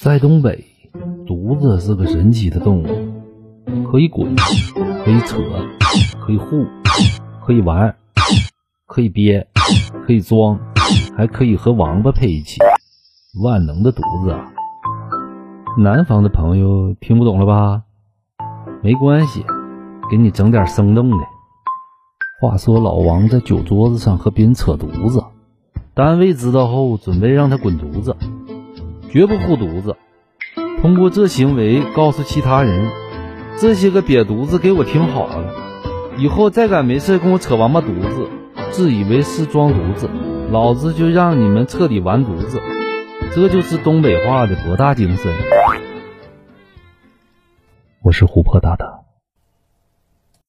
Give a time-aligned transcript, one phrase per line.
[0.00, 0.64] 在东北，
[1.26, 2.86] 犊子是个神奇的动物，
[3.90, 4.34] 可以滚，
[5.04, 5.36] 可以扯，
[6.20, 6.64] 可以护，
[7.44, 7.94] 可以玩，
[8.86, 9.46] 可以憋，
[10.06, 10.58] 可以装，
[11.16, 12.58] 还可以和王八配一起。
[13.42, 14.50] 万能的犊子啊！
[15.78, 17.82] 南方的朋友听不懂了吧？
[18.82, 19.44] 没关系，
[20.10, 21.16] 给你整点生动的。
[22.40, 25.22] 话说老王在酒桌子上和别人扯犊子，
[25.98, 28.14] 单位知道后准备让他滚犊子，
[29.10, 29.96] 绝不护犊子。
[30.80, 32.88] 通过这行为告诉其他人，
[33.58, 35.52] 这些个瘪犊子给我听好了，
[36.16, 38.28] 以后再敢没事跟我扯王八犊子，
[38.70, 40.08] 自以为是装犊子，
[40.52, 42.62] 老子就让你们彻底完犊子。
[43.34, 45.34] 这就是东北话的博大精深。
[48.04, 48.97] 我是琥珀大大。